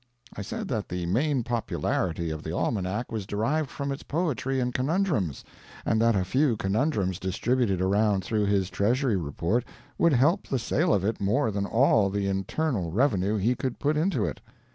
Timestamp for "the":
0.89-1.05, 2.41-2.51, 10.47-10.57, 12.09-12.25